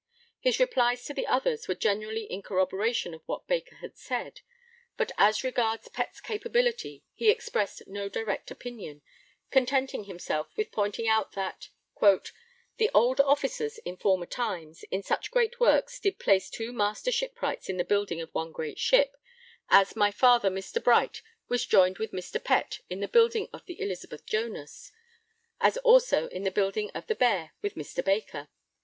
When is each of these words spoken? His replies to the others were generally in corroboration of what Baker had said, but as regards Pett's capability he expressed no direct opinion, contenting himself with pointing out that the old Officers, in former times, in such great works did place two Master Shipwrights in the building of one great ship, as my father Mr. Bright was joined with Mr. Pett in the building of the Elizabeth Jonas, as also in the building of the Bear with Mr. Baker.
His 0.39 0.59
replies 0.59 1.05
to 1.05 1.13
the 1.13 1.27
others 1.27 1.67
were 1.67 1.75
generally 1.75 2.23
in 2.23 2.41
corroboration 2.41 3.13
of 3.13 3.21
what 3.27 3.45
Baker 3.47 3.75
had 3.75 3.95
said, 3.95 4.41
but 4.97 5.11
as 5.15 5.43
regards 5.43 5.89
Pett's 5.89 6.19
capability 6.19 7.03
he 7.13 7.29
expressed 7.29 7.85
no 7.87 8.09
direct 8.09 8.49
opinion, 8.49 9.03
contenting 9.51 10.05
himself 10.05 10.47
with 10.57 10.71
pointing 10.71 11.07
out 11.07 11.33
that 11.33 11.69
the 12.01 12.89
old 12.95 13.21
Officers, 13.21 13.77
in 13.77 13.95
former 13.95 14.25
times, 14.25 14.81
in 14.89 15.03
such 15.03 15.29
great 15.29 15.59
works 15.59 15.99
did 15.99 16.17
place 16.17 16.49
two 16.49 16.73
Master 16.73 17.11
Shipwrights 17.11 17.69
in 17.69 17.77
the 17.77 17.83
building 17.85 18.21
of 18.21 18.33
one 18.33 18.51
great 18.51 18.79
ship, 18.79 19.15
as 19.69 19.95
my 19.95 20.09
father 20.09 20.49
Mr. 20.49 20.83
Bright 20.83 21.21
was 21.47 21.63
joined 21.67 21.99
with 21.99 22.11
Mr. 22.11 22.43
Pett 22.43 22.79
in 22.89 23.01
the 23.01 23.07
building 23.07 23.49
of 23.53 23.67
the 23.67 23.79
Elizabeth 23.79 24.25
Jonas, 24.25 24.91
as 25.59 25.77
also 25.77 26.25
in 26.29 26.41
the 26.41 26.49
building 26.49 26.89
of 26.95 27.05
the 27.05 27.13
Bear 27.13 27.51
with 27.61 27.75
Mr. 27.75 28.03
Baker. 28.03 28.47